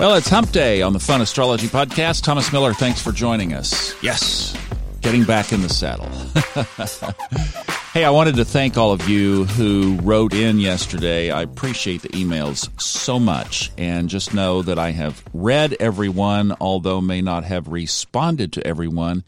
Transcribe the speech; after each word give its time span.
Well, 0.00 0.14
it's 0.14 0.30
Hump 0.30 0.50
Day 0.50 0.80
on 0.80 0.94
the 0.94 0.98
Fun 0.98 1.20
Astrology 1.20 1.66
Podcast. 1.66 2.22
Thomas 2.22 2.54
Miller, 2.54 2.72
thanks 2.72 3.02
for 3.02 3.12
joining 3.12 3.52
us. 3.52 3.94
Yes, 4.02 4.56
getting 5.02 5.24
back 5.24 5.52
in 5.52 5.60
the 5.60 5.68
saddle. 5.68 6.08
hey, 7.92 8.04
I 8.06 8.08
wanted 8.08 8.36
to 8.36 8.46
thank 8.46 8.78
all 8.78 8.92
of 8.92 9.06
you 9.10 9.44
who 9.44 9.98
wrote 10.00 10.32
in 10.32 10.58
yesterday. 10.58 11.30
I 11.30 11.42
appreciate 11.42 12.00
the 12.00 12.08
emails 12.08 12.80
so 12.80 13.18
much. 13.18 13.72
And 13.76 14.08
just 14.08 14.32
know 14.32 14.62
that 14.62 14.78
I 14.78 14.92
have 14.92 15.22
read 15.34 15.76
everyone, 15.78 16.56
although 16.62 17.02
may 17.02 17.20
not 17.20 17.44
have 17.44 17.68
responded 17.68 18.54
to 18.54 18.66
everyone. 18.66 19.22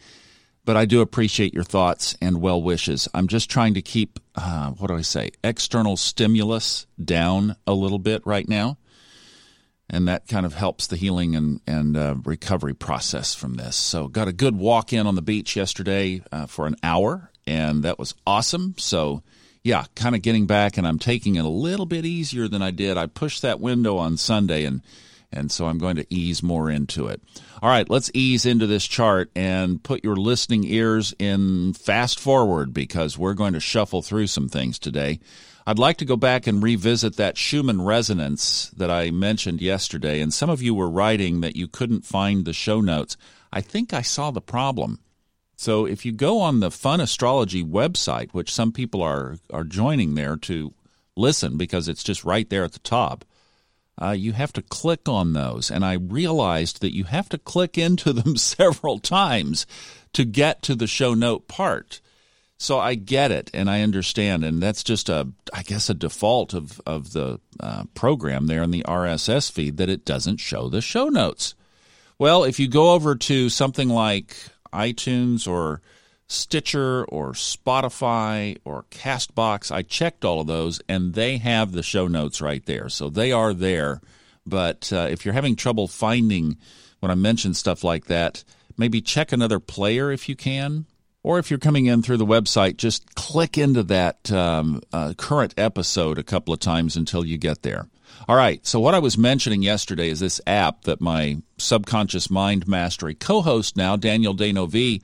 But 0.64 0.78
I 0.78 0.86
do 0.86 1.02
appreciate 1.02 1.52
your 1.52 1.64
thoughts 1.64 2.16
and 2.22 2.40
well 2.40 2.62
wishes. 2.62 3.10
I'm 3.12 3.28
just 3.28 3.50
trying 3.50 3.74
to 3.74 3.82
keep, 3.82 4.18
uh, 4.36 4.70
what 4.70 4.86
do 4.86 4.96
I 4.96 5.02
say, 5.02 5.32
external 5.44 5.98
stimulus 5.98 6.86
down 7.04 7.56
a 7.66 7.74
little 7.74 7.98
bit 7.98 8.22
right 8.24 8.48
now 8.48 8.78
and 9.92 10.08
that 10.08 10.26
kind 10.26 10.46
of 10.46 10.54
helps 10.54 10.86
the 10.86 10.96
healing 10.96 11.36
and 11.36 11.60
and 11.66 11.96
uh, 11.96 12.16
recovery 12.24 12.74
process 12.74 13.34
from 13.34 13.54
this. 13.54 13.76
So, 13.76 14.08
got 14.08 14.26
a 14.26 14.32
good 14.32 14.56
walk 14.56 14.92
in 14.92 15.06
on 15.06 15.14
the 15.14 15.22
beach 15.22 15.54
yesterday 15.54 16.22
uh, 16.32 16.46
for 16.46 16.66
an 16.66 16.76
hour, 16.82 17.30
and 17.46 17.84
that 17.84 17.98
was 17.98 18.14
awesome. 18.26 18.74
So, 18.78 19.22
yeah, 19.62 19.84
kind 19.94 20.16
of 20.16 20.22
getting 20.22 20.46
back, 20.46 20.78
and 20.78 20.86
I'm 20.86 20.98
taking 20.98 21.36
it 21.36 21.44
a 21.44 21.48
little 21.48 21.86
bit 21.86 22.06
easier 22.06 22.48
than 22.48 22.62
I 22.62 22.70
did. 22.70 22.96
I 22.96 23.06
pushed 23.06 23.42
that 23.42 23.60
window 23.60 23.98
on 23.98 24.16
Sunday, 24.16 24.64
and 24.64 24.80
and 25.30 25.52
so 25.52 25.66
I'm 25.66 25.78
going 25.78 25.96
to 25.96 26.06
ease 26.12 26.42
more 26.42 26.70
into 26.70 27.08
it. 27.08 27.22
All 27.62 27.68
right, 27.68 27.88
let's 27.88 28.10
ease 28.12 28.44
into 28.44 28.66
this 28.66 28.86
chart 28.86 29.30
and 29.36 29.82
put 29.82 30.04
your 30.04 30.16
listening 30.16 30.64
ears 30.64 31.14
in 31.18 31.74
fast 31.74 32.18
forward 32.18 32.74
because 32.74 33.16
we're 33.16 33.34
going 33.34 33.52
to 33.52 33.60
shuffle 33.60 34.02
through 34.02 34.26
some 34.26 34.48
things 34.48 34.78
today. 34.78 35.20
I'd 35.66 35.78
like 35.78 35.96
to 35.98 36.04
go 36.04 36.16
back 36.16 36.46
and 36.46 36.62
revisit 36.62 37.16
that 37.16 37.36
Schumann 37.36 37.82
resonance 37.82 38.70
that 38.76 38.90
I 38.90 39.10
mentioned 39.10 39.60
yesterday. 39.60 40.20
And 40.20 40.32
some 40.32 40.50
of 40.50 40.62
you 40.62 40.74
were 40.74 40.90
writing 40.90 41.40
that 41.40 41.56
you 41.56 41.68
couldn't 41.68 42.04
find 42.04 42.44
the 42.44 42.52
show 42.52 42.80
notes. 42.80 43.16
I 43.52 43.60
think 43.60 43.92
I 43.92 44.02
saw 44.02 44.30
the 44.30 44.40
problem. 44.40 44.98
So 45.56 45.86
if 45.86 46.04
you 46.04 46.10
go 46.10 46.40
on 46.40 46.58
the 46.58 46.72
Fun 46.72 47.00
Astrology 47.00 47.62
website, 47.62 48.32
which 48.32 48.52
some 48.52 48.72
people 48.72 49.02
are, 49.02 49.36
are 49.52 49.62
joining 49.62 50.14
there 50.14 50.36
to 50.38 50.74
listen 51.16 51.56
because 51.56 51.88
it's 51.88 52.02
just 52.02 52.24
right 52.24 52.48
there 52.50 52.64
at 52.64 52.72
the 52.72 52.80
top, 52.80 53.24
uh, 54.00 54.10
you 54.10 54.32
have 54.32 54.52
to 54.54 54.62
click 54.62 55.08
on 55.08 55.32
those. 55.32 55.70
And 55.70 55.84
I 55.84 55.92
realized 55.92 56.80
that 56.80 56.94
you 56.94 57.04
have 57.04 57.28
to 57.28 57.38
click 57.38 57.78
into 57.78 58.12
them 58.12 58.36
several 58.36 58.98
times 58.98 59.66
to 60.14 60.24
get 60.24 60.62
to 60.62 60.74
the 60.74 60.88
show 60.88 61.14
note 61.14 61.46
part. 61.46 62.00
So 62.62 62.78
I 62.78 62.94
get 62.94 63.32
it 63.32 63.50
and 63.52 63.68
I 63.68 63.82
understand, 63.82 64.44
and 64.44 64.62
that's 64.62 64.84
just 64.84 65.08
a, 65.08 65.26
I 65.52 65.64
guess, 65.64 65.90
a 65.90 65.94
default 65.94 66.54
of 66.54 66.80
of 66.86 67.12
the 67.12 67.40
uh, 67.58 67.86
program 67.94 68.46
there 68.46 68.62
in 68.62 68.70
the 68.70 68.84
RSS 68.84 69.50
feed 69.50 69.78
that 69.78 69.88
it 69.88 70.04
doesn't 70.04 70.36
show 70.36 70.68
the 70.68 70.80
show 70.80 71.08
notes. 71.08 71.56
Well, 72.20 72.44
if 72.44 72.60
you 72.60 72.68
go 72.68 72.92
over 72.92 73.16
to 73.16 73.48
something 73.48 73.88
like 73.88 74.36
iTunes 74.72 75.48
or 75.48 75.82
Stitcher 76.28 77.04
or 77.06 77.32
Spotify 77.32 78.58
or 78.64 78.84
Castbox, 78.92 79.72
I 79.72 79.82
checked 79.82 80.24
all 80.24 80.40
of 80.40 80.46
those, 80.46 80.80
and 80.88 81.14
they 81.14 81.38
have 81.38 81.72
the 81.72 81.82
show 81.82 82.06
notes 82.06 82.40
right 82.40 82.64
there, 82.64 82.88
so 82.88 83.10
they 83.10 83.32
are 83.32 83.52
there. 83.52 84.00
But 84.46 84.92
uh, 84.92 85.08
if 85.10 85.24
you're 85.24 85.34
having 85.34 85.56
trouble 85.56 85.88
finding 85.88 86.58
when 87.00 87.10
I 87.10 87.16
mention 87.16 87.54
stuff 87.54 87.82
like 87.82 88.04
that, 88.04 88.44
maybe 88.76 89.00
check 89.00 89.32
another 89.32 89.58
player 89.58 90.12
if 90.12 90.28
you 90.28 90.36
can 90.36 90.86
or 91.22 91.38
if 91.38 91.50
you're 91.50 91.58
coming 91.58 91.86
in 91.86 92.02
through 92.02 92.16
the 92.16 92.26
website, 92.26 92.76
just 92.76 93.14
click 93.14 93.56
into 93.56 93.82
that 93.84 94.30
um, 94.32 94.80
uh, 94.92 95.14
current 95.16 95.54
episode 95.56 96.18
a 96.18 96.22
couple 96.22 96.52
of 96.52 96.60
times 96.60 96.96
until 96.96 97.24
you 97.24 97.38
get 97.38 97.62
there. 97.62 97.86
All 98.28 98.36
right, 98.36 98.64
so 98.66 98.78
what 98.78 98.94
I 98.94 98.98
was 98.98 99.18
mentioning 99.18 99.62
yesterday 99.62 100.08
is 100.08 100.20
this 100.20 100.40
app 100.46 100.82
that 100.82 101.00
my 101.00 101.42
subconscious 101.58 102.30
mind 102.30 102.68
mastery 102.68 103.14
co 103.14 103.40
host 103.42 103.76
now, 103.76 103.96
Daniel 103.96 104.34
D'Neuville, 104.34 105.02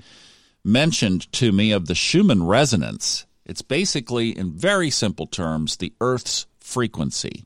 mentioned 0.65 1.31
to 1.32 1.50
me 1.50 1.72
of 1.72 1.87
the 1.87 1.94
Schumann 1.94 2.44
resonance. 2.44 3.26
It's 3.44 3.62
basically, 3.62 4.37
in 4.37 4.53
very 4.53 4.91
simple 4.91 5.26
terms, 5.26 5.76
the 5.76 5.94
Earth's 6.00 6.47
frequency. 6.60 7.44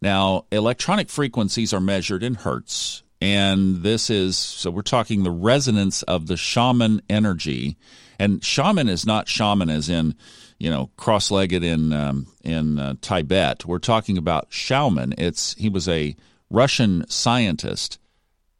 Now, 0.00 0.44
electronic 0.52 1.08
frequencies 1.08 1.72
are 1.72 1.80
measured 1.80 2.22
in 2.22 2.34
hertz, 2.34 3.02
and 3.20 3.82
this 3.82 4.10
is 4.10 4.36
so 4.36 4.70
we're 4.70 4.82
talking 4.82 5.22
the 5.22 5.30
resonance 5.30 6.02
of 6.02 6.26
the 6.26 6.36
Schumann 6.36 7.00
energy. 7.08 7.76
And 8.18 8.42
Schumann 8.42 8.88
is 8.88 9.06
not 9.06 9.28
shaman 9.28 9.70
as 9.70 9.88
in 9.88 10.14
you 10.58 10.70
know 10.70 10.90
cross-legged 10.96 11.62
in 11.62 11.92
um, 11.92 12.26
in 12.44 12.78
uh, 12.78 12.94
Tibet. 13.00 13.64
We're 13.64 13.78
talking 13.78 14.18
about 14.18 14.48
Schumann 14.50 15.14
it's 15.18 15.54
he 15.54 15.68
was 15.68 15.88
a 15.88 16.16
Russian 16.50 17.08
scientist 17.08 17.98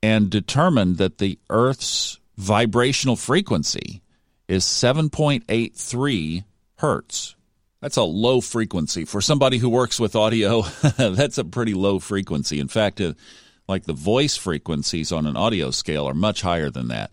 and 0.03 0.31
determined 0.31 0.99
that 0.99 1.19
the 1.19 1.39
earth's 1.51 2.19
vibrational 2.37 3.17
frequency 3.17 4.03
is 4.49 4.65
7.83 4.65 6.45
hertz. 6.77 7.35
That's 7.81 7.97
a 7.97 8.03
low 8.03 8.41
frequency. 8.41 9.05
For 9.05 9.21
somebody 9.21 9.59
who 9.59 9.69
works 9.69 9.99
with 10.01 10.17
audio 10.17 10.63
that's 10.97 11.39
a 11.39 11.45
pretty 11.45 11.75
low 11.75 11.99
frequency. 11.99 12.59
In 12.59 12.69
fact 12.69 13.01
uh, 13.01 13.15
like 13.69 13.85
the 13.85 13.93
voice 13.93 14.37
frequencies 14.37 15.13
on 15.13 15.27
an 15.27 15.37
audio 15.37 15.71
scale, 15.71 16.09
are 16.09 16.15
much 16.15 16.43
higher 16.43 16.71
than 16.71 16.89
that. 16.89 17.11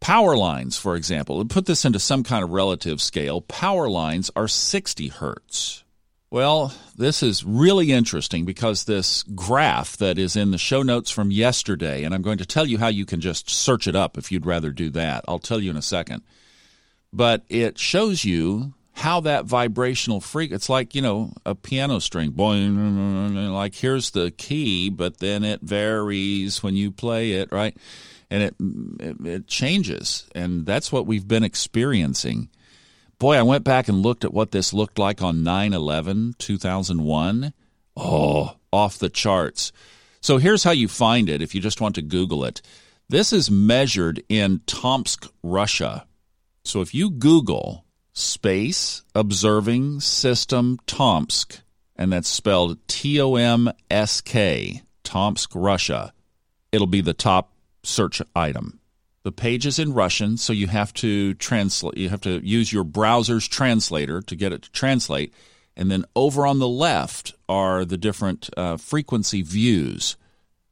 Power 0.00 0.36
lines, 0.36 0.76
for 0.76 0.96
example, 0.96 1.38
to 1.38 1.46
put 1.46 1.66
this 1.66 1.84
into 1.84 1.98
some 1.98 2.24
kind 2.24 2.44
of 2.44 2.50
relative 2.50 3.00
scale, 3.00 3.40
power 3.40 3.88
lines 3.88 4.30
are 4.36 4.48
60 4.48 5.08
hertz. 5.08 5.84
Well, 6.30 6.74
this 6.96 7.22
is 7.22 7.44
really 7.44 7.92
interesting 7.92 8.44
because 8.44 8.84
this 8.84 9.22
graph 9.22 9.96
that 9.98 10.18
is 10.18 10.34
in 10.34 10.50
the 10.50 10.58
show 10.58 10.82
notes 10.82 11.10
from 11.10 11.30
yesterday, 11.30 12.02
and 12.02 12.12
I'm 12.14 12.22
going 12.22 12.38
to 12.38 12.46
tell 12.46 12.66
you 12.66 12.76
how 12.76 12.88
you 12.88 13.06
can 13.06 13.20
just 13.20 13.48
search 13.48 13.86
it 13.86 13.94
up 13.94 14.18
if 14.18 14.32
you'd 14.32 14.44
rather 14.44 14.72
do 14.72 14.90
that. 14.90 15.24
I'll 15.28 15.38
tell 15.38 15.60
you 15.60 15.70
in 15.70 15.76
a 15.76 15.82
second. 15.82 16.22
But 17.12 17.44
it 17.48 17.78
shows 17.78 18.24
you 18.24 18.74
how 18.94 19.20
that 19.20 19.44
vibrational 19.44 20.20
freak 20.20 20.52
it's 20.52 20.68
like 20.68 20.94
you 20.94 21.02
know 21.02 21.32
a 21.44 21.54
piano 21.54 21.98
string 21.98 22.30
boing 22.30 23.52
like 23.52 23.74
here's 23.74 24.12
the 24.12 24.30
key 24.30 24.88
but 24.88 25.18
then 25.18 25.42
it 25.44 25.60
varies 25.60 26.62
when 26.62 26.74
you 26.74 26.90
play 26.90 27.32
it 27.32 27.50
right? 27.52 27.76
And 28.30 28.42
it, 28.42 28.54
it 29.00 29.26
it, 29.26 29.46
changes 29.46 30.26
and 30.34 30.64
that's 30.64 30.90
what 30.90 31.06
we've 31.06 31.28
been 31.28 31.44
experiencing. 31.44 32.48
Boy 33.18 33.36
i 33.36 33.42
went 33.42 33.64
back 33.64 33.88
and 33.88 33.98
looked 34.02 34.24
at 34.24 34.32
what 34.32 34.52
this 34.52 34.72
looked 34.72 34.98
like 34.98 35.22
on 35.22 35.38
9-11 35.38 36.38
2001 36.38 37.52
oh 37.96 38.56
off 38.72 38.98
the 38.98 39.10
charts. 39.10 39.72
So 40.20 40.38
here's 40.38 40.64
how 40.64 40.70
you 40.70 40.88
find 40.88 41.28
it 41.28 41.42
if 41.42 41.54
you 41.54 41.60
just 41.60 41.80
want 41.80 41.96
to 41.96 42.02
google 42.02 42.44
it. 42.44 42.62
This 43.08 43.32
is 43.32 43.50
measured 43.50 44.22
in 44.28 44.60
tomsk 44.66 45.30
russia. 45.42 46.06
So 46.64 46.80
if 46.80 46.94
you 46.94 47.10
google 47.10 47.83
Space 48.16 49.02
Observing 49.16 49.98
System 49.98 50.78
Tomsk, 50.86 51.60
and 51.96 52.12
that's 52.12 52.28
spelled 52.28 52.78
T 52.86 53.20
O 53.20 53.34
M 53.34 53.70
S 53.90 54.20
K, 54.20 54.82
Tomsk, 55.02 55.50
Russia. 55.54 56.12
It'll 56.70 56.86
be 56.86 57.00
the 57.00 57.12
top 57.12 57.52
search 57.82 58.22
item. 58.34 58.78
The 59.24 59.32
page 59.32 59.66
is 59.66 59.80
in 59.80 59.94
Russian, 59.94 60.36
so 60.36 60.52
you 60.52 60.68
have 60.68 60.94
to 60.94 61.34
translate. 61.34 61.96
You 61.96 62.08
have 62.10 62.20
to 62.20 62.38
use 62.46 62.72
your 62.72 62.84
browser's 62.84 63.48
translator 63.48 64.22
to 64.22 64.36
get 64.36 64.52
it 64.52 64.62
to 64.62 64.70
translate. 64.70 65.34
And 65.76 65.90
then 65.90 66.04
over 66.14 66.46
on 66.46 66.60
the 66.60 66.68
left 66.68 67.34
are 67.48 67.84
the 67.84 67.96
different 67.96 68.48
uh, 68.56 68.76
frequency 68.76 69.42
views 69.42 70.16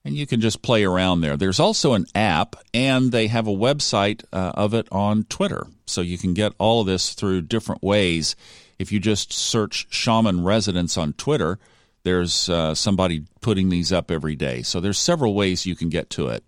and 0.05 0.17
you 0.17 0.27
can 0.27 0.41
just 0.41 0.63
play 0.63 0.85
around 0.85 1.21
there. 1.21 1.37
There's 1.37 1.61
also 1.61 1.95
an 1.95 2.07
app, 2.15 2.57
and 2.75 3.13
they 3.13 3.29
have 3.29 3.47
a 3.47 3.53
website 3.53 4.25
uh, 4.33 4.53
of 4.55 4.75
it 4.75 4.89
on 4.91 5.25
Twitter. 5.25 5.67
So 5.87 6.01
you 6.01 6.19
can 6.19 6.35
get 6.35 6.53
all 6.59 6.81
of 6.81 6.87
this 6.87 7.15
through 7.15 7.43
different 7.43 7.83
ways. 7.83 8.35
If 8.79 8.91
you 8.91 8.99
just 8.99 9.33
search 9.33 9.87
Schumann 9.91 10.43
Resonance 10.43 10.97
on 10.97 11.13
Twitter, 11.13 11.59
there's 12.03 12.49
uh, 12.49 12.75
somebody 12.75 13.25
putting 13.41 13.69
these 13.69 13.93
up 13.93 14.11
every 14.11 14.35
day. 14.35 14.63
So 14.63 14.81
there's 14.81 14.99
several 14.99 15.35
ways 15.35 15.67
you 15.67 15.77
can 15.77 15.89
get 15.89 16.11
to 16.11 16.29
it. 16.29 16.43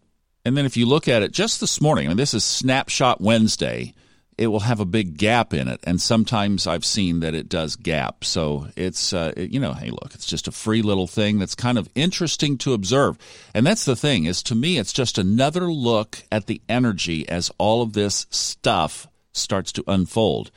And 0.44 0.56
then 0.56 0.66
if 0.66 0.76
you 0.76 0.86
look 0.86 1.08
at 1.08 1.22
it 1.22 1.32
just 1.32 1.60
this 1.60 1.80
morning, 1.80 2.06
I 2.06 2.08
mean, 2.08 2.16
this 2.16 2.34
is 2.34 2.44
Snapshot 2.44 3.20
Wednesday 3.20 3.94
it 4.36 4.48
will 4.48 4.60
have 4.60 4.80
a 4.80 4.84
big 4.84 5.16
gap 5.16 5.54
in 5.54 5.68
it. 5.68 5.80
And 5.84 6.00
sometimes 6.00 6.66
i've 6.66 6.84
seen 6.84 7.20
that 7.20 7.34
it 7.34 7.48
does 7.48 7.76
gap. 7.76 8.24
So 8.24 8.68
it's 8.76 9.12
uh, 9.12 9.32
it, 9.36 9.50
you 9.50 9.60
know 9.60 9.72
hey 9.72 9.90
look 9.90 10.14
it's 10.14 10.26
just 10.26 10.48
a 10.48 10.52
free 10.52 10.82
little 10.82 11.06
thing 11.06 11.38
that's 11.38 11.54
kind 11.54 11.78
of 11.78 11.88
interesting 11.94 12.58
to 12.58 12.72
observe. 12.72 13.18
And 13.54 13.66
that's 13.66 13.84
the 13.84 13.96
thing 13.96 14.24
is 14.24 14.42
to 14.44 14.54
me 14.54 14.78
it's 14.78 14.92
just 14.92 15.18
another 15.18 15.72
look 15.72 16.22
at 16.30 16.46
the 16.46 16.60
energy 16.68 17.28
as 17.28 17.50
all 17.58 17.82
of 17.82 17.92
this 17.92 18.26
stuff 18.30 19.06
starts 19.32 19.72
to 19.72 19.84
unfold. 19.86 20.50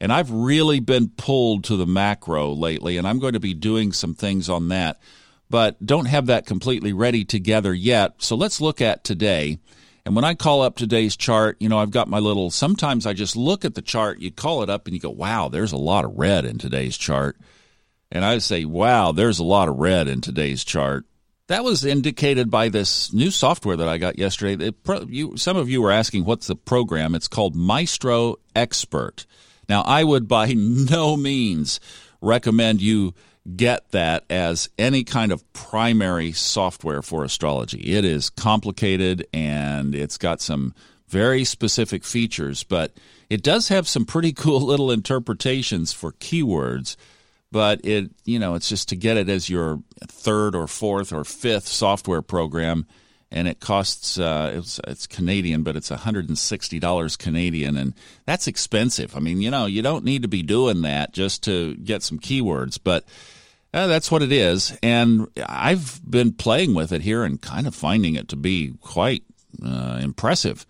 And 0.00 0.12
i've 0.12 0.30
really 0.30 0.80
been 0.80 1.08
pulled 1.08 1.64
to 1.64 1.76
the 1.76 1.86
macro 1.86 2.52
lately 2.52 2.96
and 2.96 3.06
i'm 3.06 3.18
going 3.18 3.32
to 3.32 3.40
be 3.40 3.54
doing 3.54 3.92
some 3.92 4.14
things 4.14 4.48
on 4.48 4.68
that 4.68 5.00
but 5.50 5.84
don't 5.84 6.06
have 6.06 6.26
that 6.26 6.46
completely 6.46 6.92
ready 6.92 7.24
together 7.24 7.72
yet. 7.72 8.14
So 8.18 8.36
let's 8.36 8.60
look 8.60 8.80
at 8.80 9.04
today 9.04 9.58
and 10.08 10.16
when 10.16 10.24
I 10.24 10.32
call 10.32 10.62
up 10.62 10.76
today's 10.76 11.18
chart, 11.18 11.58
you 11.60 11.68
know, 11.68 11.76
I've 11.76 11.90
got 11.90 12.08
my 12.08 12.18
little, 12.18 12.50
sometimes 12.50 13.04
I 13.04 13.12
just 13.12 13.36
look 13.36 13.66
at 13.66 13.74
the 13.74 13.82
chart, 13.82 14.20
you 14.20 14.30
call 14.30 14.62
it 14.62 14.70
up 14.70 14.86
and 14.86 14.94
you 14.94 15.00
go, 15.00 15.10
wow, 15.10 15.50
there's 15.50 15.72
a 15.72 15.76
lot 15.76 16.06
of 16.06 16.16
red 16.16 16.46
in 16.46 16.56
today's 16.56 16.96
chart. 16.96 17.36
And 18.10 18.24
I 18.24 18.38
say, 18.38 18.64
wow, 18.64 19.12
there's 19.12 19.38
a 19.38 19.44
lot 19.44 19.68
of 19.68 19.76
red 19.76 20.08
in 20.08 20.22
today's 20.22 20.64
chart. 20.64 21.04
That 21.48 21.62
was 21.62 21.84
indicated 21.84 22.50
by 22.50 22.70
this 22.70 23.12
new 23.12 23.30
software 23.30 23.76
that 23.76 23.86
I 23.86 23.98
got 23.98 24.18
yesterday. 24.18 24.68
It, 24.68 24.76
you, 25.10 25.36
some 25.36 25.58
of 25.58 25.68
you 25.68 25.82
were 25.82 25.92
asking 25.92 26.24
what's 26.24 26.46
the 26.46 26.56
program. 26.56 27.14
It's 27.14 27.28
called 27.28 27.54
Maestro 27.54 28.36
Expert. 28.56 29.26
Now, 29.68 29.82
I 29.82 30.04
would 30.04 30.26
by 30.26 30.52
no 30.56 31.18
means 31.18 31.80
recommend 32.22 32.80
you 32.80 33.12
get 33.56 33.90
that 33.92 34.24
as 34.28 34.68
any 34.78 35.04
kind 35.04 35.32
of 35.32 35.50
primary 35.52 36.32
software 36.32 37.02
for 37.02 37.24
astrology. 37.24 37.80
It 37.94 38.04
is 38.04 38.30
complicated 38.30 39.26
and 39.32 39.94
it's 39.94 40.18
got 40.18 40.40
some 40.40 40.74
very 41.08 41.44
specific 41.44 42.04
features, 42.04 42.64
but 42.64 42.92
it 43.30 43.42
does 43.42 43.68
have 43.68 43.88
some 43.88 44.04
pretty 44.04 44.32
cool 44.34 44.60
little 44.60 44.90
interpretations 44.90 45.92
for 45.92 46.12
keywords 46.12 46.96
but 47.50 47.82
it 47.82 48.10
you 48.26 48.38
know 48.38 48.54
it's 48.54 48.68
just 48.68 48.90
to 48.90 48.94
get 48.94 49.16
it 49.16 49.30
as 49.30 49.48
your 49.48 49.80
third 50.06 50.54
or 50.54 50.66
fourth 50.66 51.14
or 51.14 51.24
fifth 51.24 51.66
software 51.66 52.20
program 52.20 52.86
and 53.30 53.46
it 53.46 53.60
costs 53.60 54.18
uh, 54.18 54.52
it's, 54.54 54.80
it's 54.86 55.06
Canadian, 55.06 55.62
but 55.62 55.76
it's 55.76 55.90
$160 55.90 57.18
Canadian, 57.18 57.76
and 57.76 57.94
that's 58.24 58.46
expensive. 58.46 59.16
I 59.16 59.20
mean, 59.20 59.40
you 59.40 59.50
know, 59.50 59.66
you 59.66 59.82
don't 59.82 60.04
need 60.04 60.22
to 60.22 60.28
be 60.28 60.42
doing 60.42 60.82
that 60.82 61.12
just 61.12 61.42
to 61.44 61.74
get 61.76 62.02
some 62.02 62.18
keywords, 62.18 62.78
but 62.82 63.04
uh, 63.74 63.86
that's 63.86 64.10
what 64.10 64.22
it 64.22 64.32
is. 64.32 64.76
And 64.82 65.28
I've 65.46 66.00
been 66.08 66.32
playing 66.32 66.74
with 66.74 66.92
it 66.92 67.02
here 67.02 67.24
and 67.24 67.40
kind 67.40 67.66
of 67.66 67.74
finding 67.74 68.14
it 68.14 68.28
to 68.28 68.36
be 68.36 68.74
quite 68.80 69.24
uh, 69.64 69.98
impressive. 70.02 70.66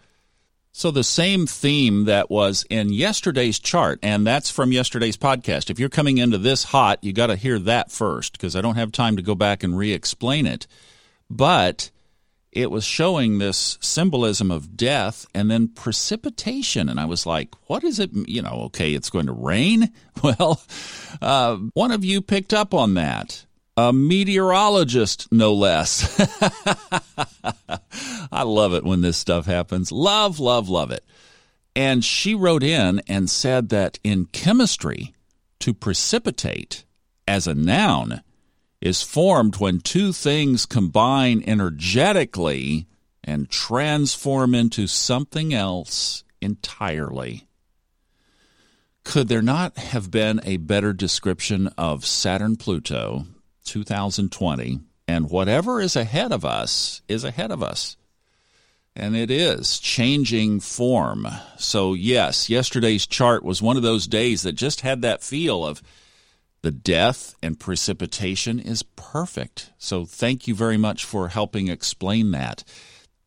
So, 0.73 0.93
the 0.93 1.03
same 1.03 1.47
theme 1.47 2.05
that 2.05 2.31
was 2.31 2.65
in 2.71 2.93
yesterday's 2.93 3.59
chart, 3.59 3.99
and 4.01 4.25
that's 4.25 4.49
from 4.49 4.71
yesterday's 4.71 5.17
podcast. 5.17 5.71
If 5.71 5.81
you're 5.81 5.89
coming 5.89 6.19
into 6.19 6.39
this 6.39 6.63
hot, 6.63 7.03
you 7.03 7.13
got 7.13 7.29
to 7.29 7.37
hear 7.37 7.59
that 7.59 7.91
first 7.91 8.33
because 8.33 8.55
I 8.55 8.61
don't 8.61 8.77
have 8.77 8.93
time 8.93 9.17
to 9.17 9.23
go 9.23 9.35
back 9.35 9.65
and 9.65 9.77
re 9.77 9.93
explain 9.93 10.47
it. 10.47 10.69
But 11.29 11.91
it 12.53 12.71
was 12.71 12.85
showing 12.85 13.39
this 13.39 13.79
symbolism 13.81 14.51
of 14.51 14.77
death 14.77 15.27
and 15.35 15.51
then 15.51 15.69
precipitation. 15.69 16.89
And 16.89 16.99
I 16.99 17.05
was 17.05 17.27
like, 17.27 17.55
what 17.67 17.85
is 17.85 17.99
it? 17.99 18.11
You 18.13 18.43
know, 18.43 18.63
okay, 18.67 18.95
it's 18.95 19.11
going 19.11 19.27
to 19.27 19.33
rain. 19.33 19.93
Well, 20.21 20.61
uh, 21.23 21.59
one 21.75 21.93
of 21.93 22.05
you 22.05 22.21
picked 22.21 22.53
up 22.53 22.75
on 22.75 22.95
that 22.95 23.47
a 23.77 23.93
meteorologist, 23.93 25.31
no 25.31 25.55
less. 25.55 26.19
I 28.33 28.43
love 28.43 28.75
it 28.75 28.83
when 28.83 29.01
this 29.01 29.17
stuff 29.17 29.47
happens. 29.47 29.93
Love, 29.93 30.41
love, 30.41 30.69
love 30.69 30.91
it. 30.91 31.05
And 31.77 32.05
she 32.05 32.35
wrote 32.35 32.65
in 32.65 33.01
and 33.07 33.31
said 33.31 33.69
that 33.69 34.01
in 34.03 34.27
chemistry, 34.27 35.15
to 35.61 35.75
precipitate 35.75 36.85
as 37.27 37.47
a 37.47 37.55
noun 37.55 38.23
is 38.81 39.03
formed 39.03 39.57
when 39.57 39.81
two 39.81 40.13
things 40.13 40.67
combine 40.67 41.43
energetically 41.47 42.87
and 43.25 43.51
transform 43.51 44.55
into 44.55 44.87
something 44.87 45.53
else 45.53 46.25
entirely. 46.41 47.47
Could 49.05 49.29
there 49.29 49.43
not 49.43 49.79
have 49.79 50.11
been 50.11 50.41
a 50.45 50.59
better 50.59 50.93
description 50.93 51.69
of 51.79 52.05
Saturn 52.05 52.57
Pluto 52.57 53.27
2020, 53.69 54.81
and 55.07 55.31
whatever 55.31 55.81
is 55.81 55.95
ahead 55.95 56.33
of 56.33 56.45
us 56.45 57.03
is 57.09 57.25
ahead 57.25 57.51
of 57.51 57.63
us. 57.63 57.97
And 58.97 59.15
it 59.15 59.31
is 59.31 59.79
changing 59.79 60.61
form. 60.61 61.29
So, 61.57 61.95
yes, 61.95 62.51
yesterday's 62.51 63.07
chart 63.07 63.45
was 63.45 63.63
one 63.63 63.77
of 63.77 63.83
those 63.83 64.07
days 64.07 64.43
that 64.43 64.53
just 64.53 64.81
had 64.81 65.03
that 65.03 65.23
feel 65.23 65.65
of 65.65 65.83
the 66.63 66.71
death 66.71 67.35
and 67.43 67.59
precipitation 67.59 68.59
is 68.59 68.83
perfect. 68.83 69.73
So, 69.79 70.05
thank 70.05 70.49
you 70.49 70.55
very 70.55 70.77
much 70.77 71.05
for 71.05 71.29
helping 71.29 71.69
explain 71.69 72.31
that. 72.33 72.65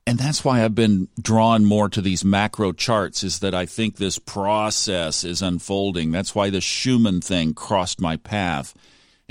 And 0.08 0.18
that's 0.18 0.44
why 0.44 0.64
I've 0.64 0.76
been 0.76 1.10
drawn 1.22 1.64
more 1.64 1.88
to 1.90 2.02
these 2.02 2.26
macro 2.26 2.74
charts, 2.74 3.24
is 3.24 3.40
that 3.40 3.54
I 3.54 3.66
think 3.66 3.96
this 3.96 4.20
process 4.20 5.24
is 5.24 5.42
unfolding. 5.42 6.12
That's 6.12 6.34
why 6.34 6.50
the 6.50 6.60
Schumann 6.60 7.22
thing 7.22 7.54
crossed 7.54 8.02
my 8.02 8.18
path 8.18 8.74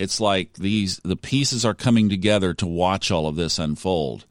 it's 0.00 0.18
like 0.18 0.54
these 0.54 0.98
the 1.04 1.14
pieces 1.14 1.66
are 1.66 1.74
coming 1.74 2.08
together 2.08 2.54
to 2.54 2.66
watch 2.66 3.10
all 3.10 3.26
of 3.26 3.36
this 3.36 3.58
unfold. 3.58 4.24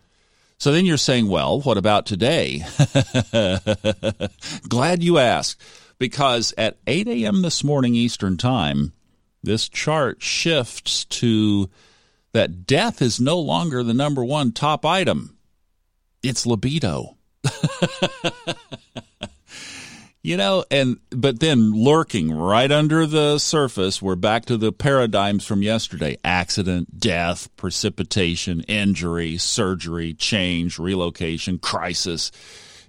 So 0.57 0.71
then 0.71 0.83
you're 0.83 0.97
saying, 0.97 1.29
well, 1.29 1.61
what 1.61 1.77
about 1.77 2.07
today? 2.07 2.63
Glad 4.67 5.03
you 5.03 5.19
asked, 5.19 5.61
because 5.99 6.55
at 6.57 6.79
8 6.87 7.07
a.m. 7.07 7.43
this 7.43 7.63
morning 7.63 7.93
Eastern 7.93 8.35
Time, 8.35 8.93
this 9.43 9.69
chart 9.69 10.21
shifts 10.21 11.05
to 11.05 11.69
that 12.33 12.65
death 12.65 13.01
is 13.01 13.19
no 13.19 13.39
longer 13.39 13.83
the 13.83 13.93
number 13.93 14.23
one 14.23 14.51
top 14.51 14.85
item. 14.85 15.37
It's 16.21 16.45
libido. 16.45 17.17
You 20.21 20.35
know, 20.35 20.65
and 20.69 20.99
but 21.11 21.39
then 21.39 21.71
lurking 21.73 22.29
right 22.29 22.69
under 22.69 23.05
the 23.05 23.37
surface, 23.37 24.01
we're 24.01 24.15
back 24.15 24.45
to 24.45 24.57
the 24.57 24.73
paradigms 24.73 25.45
from 25.45 25.61
yesterday 25.61 26.17
accident, 26.25 26.99
death, 26.99 27.49
precipitation, 27.55 28.59
injury, 28.67 29.37
surgery, 29.37 30.13
change, 30.13 30.77
relocation, 30.77 31.57
crisis. 31.57 32.33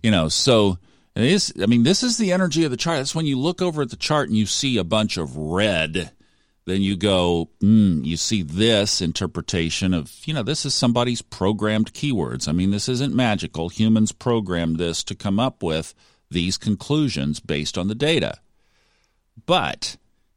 You 0.03 0.11
know, 0.11 0.29
so 0.29 0.79
it 1.15 1.23
is, 1.23 1.53
I 1.63 1.67
mean, 1.67 1.85
this 1.85 2.03
is 2.03 2.19
the 2.19 2.33
energy 2.33 2.65
of 2.65 2.73
the 2.73 2.77
chart. 2.77 2.99
That's 2.99 3.15
when 3.15 3.27
you 3.27 3.39
look 3.39 3.63
over 3.63 3.83
at 3.83 3.91
the 3.91 3.97
chart 3.97 4.29
and 4.29 4.37
you 4.37 4.47
see 4.47 4.77
a 4.77 4.85
bunch 4.85 5.17
of 5.17 5.37
red. 5.37 6.11
Then 6.67 6.83
you 6.83 6.97
go, 6.97 7.51
mm, 7.61 8.05
you 8.05 8.17
see 8.17 8.43
this 8.43 9.01
interpretation 9.01 9.95
of, 9.95 10.15
you 10.25 10.35
know, 10.35 10.43
this 10.43 10.65
is 10.65 10.75
somebody's 10.75 11.23
programmed 11.23 11.95
keywords. 11.95 12.49
I 12.49 12.53
mean, 12.53 12.71
this 12.71 12.89
isn't 12.89 13.15
magical. 13.15 13.69
Humans 13.69 14.13
programmed 14.13 14.77
this 14.77 15.03
to 15.05 15.15
come 15.15 15.41
up 15.41 15.63
with 15.63 15.95
these 16.31 16.59
conclusions 16.59 17.41
based 17.41 17.77
on 17.77 17.89
the 17.89 17.95
data. 17.95 18.39
But 19.47 19.97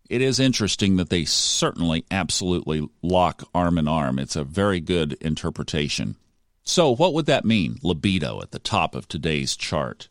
it 0.10 0.22
is 0.22 0.40
interesting 0.40 0.98
that 0.98 1.10
they 1.10 1.26
certainly 1.26 2.06
absolutely 2.10 2.88
lock 3.02 3.48
arm 3.54 3.78
in 3.78 3.88
arm. 3.88 4.20
It's 4.20 4.36
a 4.36 4.44
very 4.44 4.80
good 4.80 5.14
interpretation. 5.14 6.16
So, 6.64 6.96
what 6.96 7.14
would 7.14 7.26
that 7.26 7.46
mean? 7.46 7.78
Libido 7.84 8.42
at 8.42 8.52
the 8.52 8.60
top 8.60 8.96
of 8.96 9.08
today's 9.08 9.56
chart. 9.56 10.08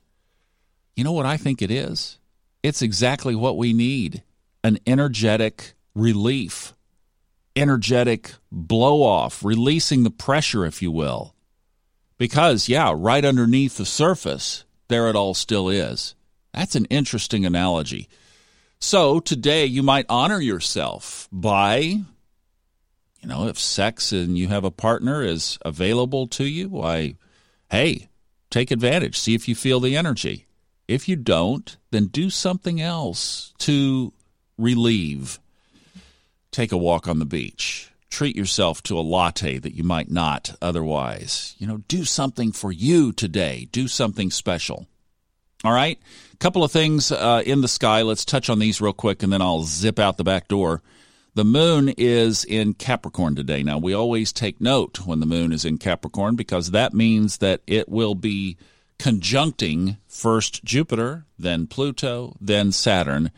You 0.95 1.05
know 1.05 1.13
what 1.13 1.27
I 1.27 1.37
think 1.37 1.63
it 1.63 1.71
is? 1.71 2.19
It's 2.63 2.83
exactly 2.83 3.35
what 3.35 3.57
we 3.57 3.73
need 3.73 4.23
an 4.65 4.79
energetic 4.87 5.75
relief, 5.95 6.75
energetic 7.55 8.33
blow 8.51 9.03
off, 9.03 9.45
releasing 9.45 10.03
the 10.03 10.11
pressure, 10.11 10.65
if 10.65 10.83
you 10.83 10.91
will. 10.91 11.35
Because, 12.19 12.69
yeah, 12.69 12.95
right 12.97 13.25
underneath 13.25 13.77
the 13.77 13.85
surface, 13.85 14.65
there 14.89 15.09
it 15.09 15.17
all 15.17 15.35
still 15.35 15.69
is. 15.69 16.15
That's 16.53 16.75
an 16.75 16.85
interesting 16.87 17.45
analogy. 17.45 18.09
So 18.79 19.21
today 19.21 19.65
you 19.65 19.83
might 19.83 20.07
honor 20.09 20.41
yourself 20.41 21.29
by, 21.33 21.79
you 21.79 22.05
know, 23.25 23.47
if 23.47 23.59
sex 23.59 24.13
and 24.13 24.37
you 24.37 24.49
have 24.49 24.65
a 24.65 24.71
partner 24.71 25.23
is 25.23 25.59
available 25.65 26.27
to 26.29 26.45
you, 26.45 26.69
why, 26.69 27.17
hey, 27.71 28.09
take 28.51 28.71
advantage. 28.71 29.19
See 29.19 29.35
if 29.35 29.49
you 29.49 29.55
feel 29.55 29.81
the 29.81 29.97
energy. 29.97 30.47
If 30.89 31.09
you 31.09 31.17
don't, 31.17 31.77
then 31.91 32.07
do 32.07 32.29
something 32.29 32.81
else 32.81 33.55
to 33.59 34.13
relieve. 34.59 35.39
Take 36.53 36.71
a 36.71 36.77
walk 36.77 37.09
on 37.09 37.19
the 37.19 37.25
beach. 37.25 37.91
Treat 38.11 38.37
yourself 38.37 38.83
to 38.83 38.99
a 38.99 39.01
latte 39.01 39.59
that 39.59 39.75
you 39.75 39.83
might 39.83 40.11
not 40.11 40.55
otherwise. 40.61 41.57
You 41.59 41.67
know, 41.67 41.79
do 41.89 42.05
something 42.05 42.53
for 42.53 42.71
you 42.71 43.11
today. 43.11 43.69
Do 43.73 43.89
something 43.89 44.31
special. 44.31 44.87
All 45.65 45.73
right. 45.73 45.99
A 46.35 46.37
couple 46.37 46.63
of 46.63 46.71
things 46.71 47.11
uh, 47.11 47.43
in 47.47 47.63
the 47.63 47.69
sky. 47.69 48.03
Let's 48.03 48.27
touch 48.27 48.51
on 48.51 48.59
these 48.59 48.83
real 48.83 48.93
quick 48.93 49.23
and 49.23 49.33
then 49.33 49.41
I'll 49.41 49.63
zip 49.63 49.99
out 49.99 50.19
the 50.19 50.25
back 50.25 50.47
door. 50.47 50.83
The 51.35 51.45
moon 51.45 51.89
is 51.97 52.45
in 52.45 52.75
Capricorn 52.75 53.35
today. 53.35 53.63
Now, 53.63 53.79
we 53.79 53.95
always 53.95 54.31
take 54.31 54.61
note 54.61 55.07
when 55.07 55.21
the 55.21 55.27
moon 55.27 55.51
is 55.51 55.65
in 55.65 55.79
Capricorn 55.79 56.37
because 56.37 56.73
that 56.73 56.93
means 56.93 57.39
that 57.39 57.63
it 57.67 57.89
will 57.89 58.15
be 58.15 58.59
conjuncting 58.99 59.97
first 60.07 60.63
Jupiter, 60.65 61.25
then 61.39 61.67
Pluto, 61.67 62.37
then 62.39 62.73
Saturn 62.73 63.31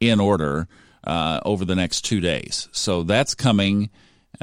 in 0.00 0.20
order 0.20 0.68
uh, 1.04 1.40
over 1.44 1.64
the 1.64 1.76
next 1.76 2.02
two 2.02 2.20
days. 2.20 2.68
So 2.72 3.02
that's 3.02 3.34
coming 3.34 3.90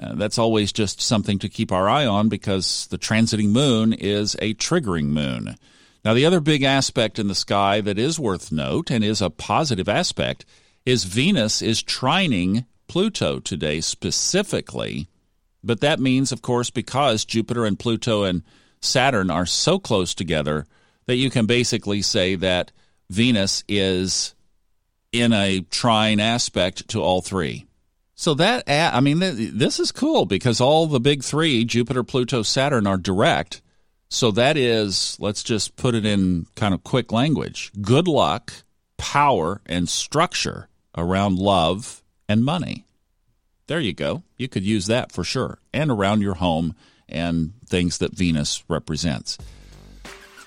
uh, 0.01 0.15
that's 0.15 0.37
always 0.37 0.73
just 0.73 0.99
something 0.99 1.39
to 1.39 1.49
keep 1.49 1.71
our 1.71 1.87
eye 1.87 2.05
on 2.05 2.27
because 2.27 2.87
the 2.87 2.97
transiting 2.97 3.49
moon 3.49 3.93
is 3.93 4.35
a 4.39 4.53
triggering 4.55 5.05
moon. 5.05 5.55
Now, 6.03 6.13
the 6.13 6.25
other 6.25 6.39
big 6.39 6.63
aspect 6.63 7.17
in 7.17 7.27
the 7.27 7.35
sky 7.35 7.81
that 7.81 7.97
is 7.97 8.19
worth 8.19 8.51
note 8.51 8.91
and 8.91 9.03
is 9.03 9.21
a 9.21 9.29
positive 9.29 9.89
aspect 9.89 10.45
is 10.85 11.05
Venus 11.05 11.61
is 11.61 11.81
trining 11.81 12.65
Pluto 12.87 13.39
today 13.39 13.81
specifically. 13.81 15.07
But 15.63 15.81
that 15.81 15.99
means, 15.99 16.31
of 16.31 16.41
course, 16.43 16.69
because 16.69 17.25
Jupiter 17.25 17.65
and 17.65 17.79
Pluto 17.79 18.23
and 18.23 18.43
Saturn 18.81 19.31
are 19.31 19.47
so 19.47 19.79
close 19.79 20.13
together 20.13 20.67
that 21.07 21.15
you 21.15 21.31
can 21.31 21.47
basically 21.47 22.03
say 22.03 22.35
that 22.35 22.71
Venus 23.09 23.63
is 23.67 24.34
in 25.21 25.33
a 25.33 25.61
trine 25.61 26.19
aspect 26.19 26.87
to 26.89 27.01
all 27.01 27.21
three. 27.21 27.65
So 28.15 28.33
that, 28.35 28.63
I 28.67 29.01
mean, 29.01 29.19
this 29.19 29.79
is 29.79 29.91
cool 29.91 30.25
because 30.25 30.61
all 30.61 30.87
the 30.87 31.01
big 31.01 31.23
three, 31.23 31.65
Jupiter, 31.65 32.03
Pluto, 32.03 32.43
Saturn, 32.43 32.87
are 32.87 32.97
direct. 32.97 33.61
So 34.07 34.31
that 34.31 34.55
is, 34.55 35.17
let's 35.19 35.43
just 35.43 35.75
put 35.75 35.95
it 35.95 36.05
in 36.05 36.45
kind 36.55 36.73
of 36.73 36.83
quick 36.83 37.11
language 37.11 37.71
good 37.81 38.07
luck, 38.07 38.53
power, 38.97 39.61
and 39.65 39.89
structure 39.89 40.69
around 40.97 41.37
love 41.37 42.03
and 42.29 42.45
money. 42.45 42.85
There 43.67 43.79
you 43.79 43.93
go. 43.93 44.23
You 44.37 44.47
could 44.47 44.63
use 44.63 44.85
that 44.87 45.11
for 45.11 45.23
sure. 45.23 45.59
And 45.73 45.91
around 45.91 46.21
your 46.21 46.35
home 46.35 46.75
and 47.09 47.53
things 47.67 47.97
that 47.97 48.15
Venus 48.15 48.63
represents. 48.69 49.37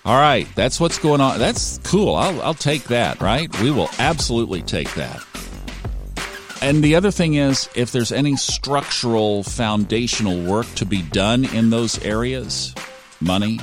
All 0.09 0.17
right, 0.17 0.49
that's 0.55 0.81
what's 0.81 0.99
going 0.99 1.21
on. 1.21 1.39
That's 1.39 1.79
cool. 1.85 2.15
I'll, 2.15 2.41
I'll 2.41 2.55
take 2.55 2.85
that, 2.85 3.21
right? 3.21 3.55
We 3.61 3.71
will 3.71 3.91
absolutely 3.99 4.63
take 4.63 4.93
that. 4.95 5.23
And 6.63 6.83
the 6.83 6.95
other 6.95 7.11
thing 7.11 7.35
is, 7.35 7.69
if 7.75 7.93
there's 7.93 8.11
any 8.11 8.37
structural, 8.37 9.43
foundational 9.43 10.43
work 10.43 10.67
to 10.77 10.87
be 10.87 11.03
done 11.03 11.45
in 11.45 11.69
those 11.69 12.03
areas 12.05 12.75
money, 13.21 13.61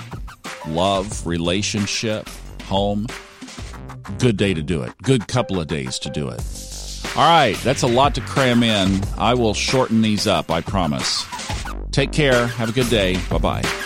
love, 0.67 1.25
relationship, 1.25 2.29
home 2.65 3.07
good 4.19 4.37
day 4.37 4.53
to 4.53 4.61
do 4.61 4.83
it. 4.83 4.93
Good 5.01 5.27
couple 5.27 5.59
of 5.59 5.65
days 5.65 5.97
to 5.99 6.11
do 6.11 6.29
it. 6.29 6.41
All 7.15 7.27
right, 7.27 7.55
that's 7.63 7.81
a 7.81 7.87
lot 7.87 8.13
to 8.15 8.21
cram 8.21 8.61
in. 8.61 9.01
I 9.17 9.33
will 9.33 9.55
shorten 9.55 10.03
these 10.03 10.27
up, 10.27 10.51
I 10.51 10.61
promise. 10.61 11.25
Take 11.91 12.11
care. 12.11 12.45
Have 12.47 12.69
a 12.69 12.73
good 12.73 12.89
day. 12.89 13.19
Bye 13.29 13.37
bye. 13.39 13.84